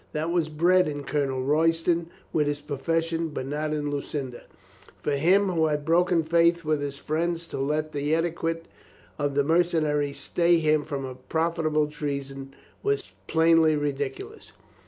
[0.13, 4.45] That was bred in Colonel Royston with his profession, but not in Lucinda.
[5.03, 8.65] For him who had broken faith with his friend to let the etiquette
[9.19, 14.53] of the mercenary stay him from a profitable treason was plainly ridiculous.